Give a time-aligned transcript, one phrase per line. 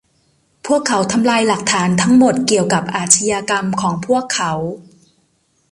[0.65, 4.51] พวกเขาทำลายหลักฐานทั้งหมดเกี่ยวกับอาชญากรรมของพวกเขา